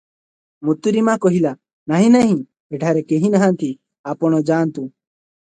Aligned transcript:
ମୁତୁରୀମା 0.69 1.13
କହିଲା," 1.25 1.51
ନାହିଁ 1.93 2.09
ନାହିଁ, 2.15 2.35
ଏଠାରେ 2.79 3.05
କେହି 3.13 3.31
ନାହାନ୍ତି, 3.37 3.71
ଆପଣ 4.15 4.45
ଯାଆନ୍ତୁ। 4.53 4.89